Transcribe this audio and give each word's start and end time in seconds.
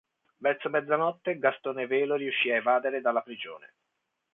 Verso 0.39 0.67
mezzanotte 0.71 1.37
Gastone 1.37 1.85
Velo 1.85 2.15
riuscì 2.15 2.49
ad 2.49 2.55
evadere 2.55 3.01
dalla 3.01 3.21
prigione. 3.21 3.75